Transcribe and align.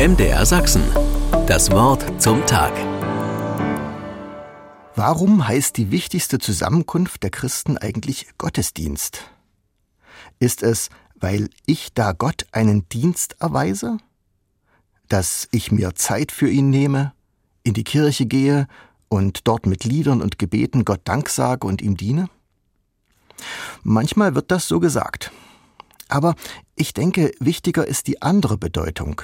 MDR 0.00 0.46
Sachsen. 0.46 0.82
Das 1.46 1.70
Wort 1.72 2.22
zum 2.22 2.46
Tag. 2.46 2.72
Warum 4.96 5.46
heißt 5.46 5.76
die 5.76 5.90
wichtigste 5.90 6.38
Zusammenkunft 6.38 7.22
der 7.22 7.28
Christen 7.28 7.76
eigentlich 7.76 8.26
Gottesdienst? 8.38 9.30
Ist 10.38 10.62
es, 10.62 10.88
weil 11.16 11.50
ich 11.66 11.92
da 11.92 12.12
Gott 12.12 12.46
einen 12.52 12.88
Dienst 12.88 13.36
erweise? 13.40 13.98
Dass 15.08 15.48
ich 15.52 15.70
mir 15.70 15.94
Zeit 15.94 16.32
für 16.32 16.48
ihn 16.48 16.70
nehme, 16.70 17.12
in 17.62 17.74
die 17.74 17.84
Kirche 17.84 18.24
gehe 18.24 18.68
und 19.10 19.46
dort 19.46 19.66
mit 19.66 19.84
Liedern 19.84 20.22
und 20.22 20.38
Gebeten 20.38 20.86
Gott 20.86 21.02
Dank 21.04 21.28
sage 21.28 21.66
und 21.66 21.82
ihm 21.82 21.98
diene? 21.98 22.30
Manchmal 23.82 24.34
wird 24.34 24.50
das 24.50 24.66
so 24.66 24.80
gesagt. 24.80 25.30
Aber 26.08 26.36
ich 26.74 26.94
denke, 26.94 27.32
wichtiger 27.38 27.86
ist 27.86 28.06
die 28.06 28.22
andere 28.22 28.56
Bedeutung. 28.56 29.20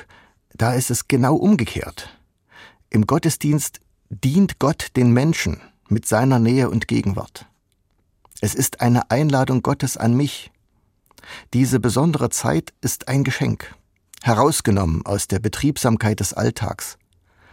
Da 0.56 0.72
ist 0.72 0.90
es 0.90 1.06
genau 1.06 1.36
umgekehrt. 1.36 2.08
Im 2.88 3.06
Gottesdienst 3.06 3.80
dient 4.08 4.58
Gott 4.58 4.88
den 4.96 5.12
Menschen 5.12 5.60
mit 5.88 6.08
seiner 6.08 6.38
Nähe 6.38 6.70
und 6.70 6.88
Gegenwart. 6.88 7.46
Es 8.40 8.54
ist 8.54 8.80
eine 8.80 9.10
Einladung 9.10 9.60
Gottes 9.60 9.98
an 9.98 10.14
mich. 10.14 10.50
Diese 11.52 11.78
besondere 11.78 12.30
Zeit 12.30 12.72
ist 12.80 13.08
ein 13.08 13.22
Geschenk, 13.22 13.74
herausgenommen 14.22 15.04
aus 15.04 15.28
der 15.28 15.40
Betriebsamkeit 15.40 16.20
des 16.20 16.32
Alltags, 16.32 16.96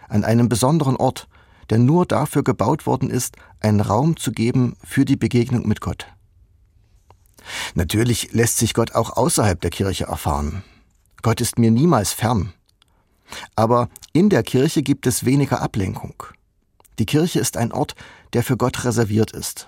an 0.08 0.24
einem 0.24 0.48
besonderen 0.48 0.96
Ort, 0.96 1.28
der 1.70 1.80
nur 1.80 2.06
dafür 2.06 2.44
gebaut 2.44 2.86
worden 2.86 3.10
ist, 3.10 3.36
einen 3.60 3.82
Raum 3.82 4.16
zu 4.16 4.32
geben 4.32 4.78
für 4.84 5.04
die 5.04 5.18
Begegnung 5.18 5.68
mit 5.68 5.82
Gott. 5.82 6.08
Natürlich 7.74 8.32
lässt 8.32 8.60
sich 8.60 8.74
Gott 8.74 8.96
auch 8.96 9.18
außerhalb 9.18 9.60
der 9.60 9.72
Kirche 9.72 10.06
erfahren. 10.06 10.64
Gott 11.22 11.42
ist 11.42 11.60
mir 11.60 11.72
niemals 11.72 12.14
fern. 12.14 12.54
Aber 13.56 13.90
in 14.12 14.30
der 14.30 14.44
Kirche 14.44 14.84
gibt 14.84 15.08
es 15.08 15.26
weniger 15.26 15.62
Ablenkung. 15.62 16.24
Die 17.00 17.06
Kirche 17.06 17.40
ist 17.40 17.58
ein 17.58 17.72
Ort, 17.72 17.96
der 18.34 18.44
für 18.44 18.58
Gott 18.58 18.84
reserviert 18.86 19.32
ist. 19.32 19.68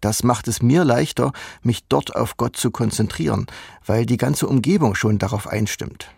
Das 0.00 0.22
macht 0.22 0.48
es 0.48 0.62
mir 0.62 0.84
leichter, 0.84 1.32
mich 1.62 1.84
dort 1.88 2.16
auf 2.16 2.36
Gott 2.36 2.56
zu 2.56 2.70
konzentrieren, 2.70 3.46
weil 3.84 4.06
die 4.06 4.16
ganze 4.16 4.46
Umgebung 4.46 4.94
schon 4.94 5.18
darauf 5.18 5.46
einstimmt. 5.46 6.10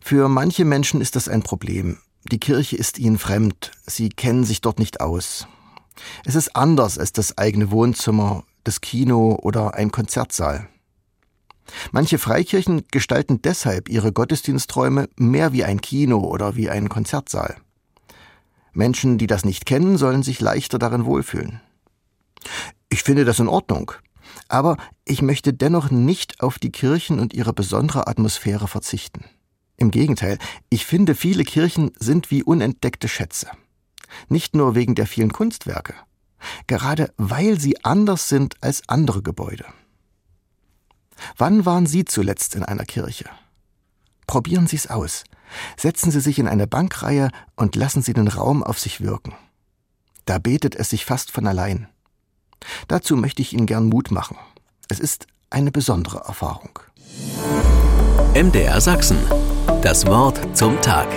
Für 0.00 0.28
manche 0.28 0.64
Menschen 0.64 1.00
ist 1.00 1.16
das 1.16 1.28
ein 1.28 1.42
Problem. 1.42 1.98
Die 2.30 2.38
Kirche 2.38 2.76
ist 2.76 2.98
ihnen 2.98 3.18
fremd, 3.18 3.72
sie 3.86 4.08
kennen 4.08 4.44
sich 4.44 4.60
dort 4.60 4.78
nicht 4.78 5.00
aus. 5.00 5.46
Es 6.24 6.34
ist 6.34 6.54
anders 6.54 6.98
als 6.98 7.12
das 7.12 7.38
eigene 7.38 7.70
Wohnzimmer, 7.70 8.44
das 8.64 8.80
Kino 8.80 9.38
oder 9.42 9.74
ein 9.74 9.90
Konzertsaal. 9.90 10.68
Manche 11.92 12.18
Freikirchen 12.18 12.84
gestalten 12.90 13.42
deshalb 13.42 13.88
ihre 13.88 14.12
Gottesdiensträume 14.12 15.08
mehr 15.16 15.52
wie 15.52 15.64
ein 15.64 15.80
Kino 15.80 16.20
oder 16.20 16.56
wie 16.56 16.70
ein 16.70 16.88
Konzertsaal. 16.88 17.56
Menschen, 18.72 19.18
die 19.18 19.26
das 19.26 19.44
nicht 19.44 19.66
kennen, 19.66 19.96
sollen 19.96 20.22
sich 20.22 20.40
leichter 20.40 20.78
darin 20.78 21.06
wohlfühlen. 21.06 21.60
Ich 22.88 23.02
finde 23.02 23.24
das 23.24 23.38
in 23.38 23.48
Ordnung. 23.48 23.92
Aber 24.48 24.76
ich 25.04 25.22
möchte 25.22 25.52
dennoch 25.52 25.90
nicht 25.90 26.40
auf 26.40 26.58
die 26.58 26.70
Kirchen 26.70 27.18
und 27.18 27.34
ihre 27.34 27.52
besondere 27.52 28.06
Atmosphäre 28.06 28.68
verzichten. 28.68 29.24
Im 29.76 29.90
Gegenteil, 29.90 30.38
ich 30.68 30.86
finde, 30.86 31.14
viele 31.14 31.44
Kirchen 31.44 31.92
sind 31.98 32.30
wie 32.30 32.42
unentdeckte 32.42 33.08
Schätze. 33.08 33.48
Nicht 34.28 34.54
nur 34.54 34.74
wegen 34.74 34.94
der 34.94 35.06
vielen 35.06 35.32
Kunstwerke, 35.32 35.94
gerade 36.66 37.12
weil 37.16 37.58
sie 37.58 37.84
anders 37.84 38.28
sind 38.28 38.54
als 38.62 38.82
andere 38.88 39.22
Gebäude. 39.22 39.64
Wann 41.36 41.64
waren 41.64 41.86
Sie 41.86 42.04
zuletzt 42.04 42.54
in 42.54 42.62
einer 42.62 42.84
Kirche? 42.84 43.26
Probieren 44.26 44.66
Sie 44.66 44.76
es 44.76 44.88
aus. 44.88 45.24
Setzen 45.76 46.10
Sie 46.10 46.20
sich 46.20 46.38
in 46.38 46.48
eine 46.48 46.66
Bankreihe 46.66 47.30
und 47.54 47.76
lassen 47.76 48.02
Sie 48.02 48.12
den 48.12 48.28
Raum 48.28 48.62
auf 48.62 48.78
sich 48.78 49.00
wirken. 49.00 49.34
Da 50.24 50.38
betet 50.38 50.74
es 50.74 50.90
sich 50.90 51.04
fast 51.04 51.30
von 51.30 51.46
allein. 51.46 51.88
Dazu 52.88 53.16
möchte 53.16 53.42
ich 53.42 53.52
Ihnen 53.52 53.66
gern 53.66 53.88
Mut 53.88 54.10
machen. 54.10 54.36
Es 54.88 54.98
ist 54.98 55.26
eine 55.50 55.70
besondere 55.70 56.18
Erfahrung. 56.18 56.78
MDR 58.34 58.80
Sachsen. 58.80 59.18
Das 59.82 60.06
Wort 60.06 60.56
zum 60.56 60.80
Tag. 60.80 61.08